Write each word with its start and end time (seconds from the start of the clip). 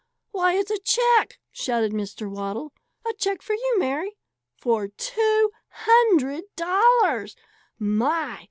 "Why, 0.31 0.53
it's 0.55 0.71
a 0.71 0.79
check!" 0.79 1.37
shouted 1.51 1.91
Mr. 1.91 2.27
Waddle. 2.27 2.73
"A 3.07 3.13
check 3.13 3.43
for 3.43 3.53
you, 3.53 3.75
Mary, 3.77 4.17
for 4.57 4.87
two 4.87 5.51
hundred 5.69 6.45
dollars! 6.55 7.35
My! 7.77 8.39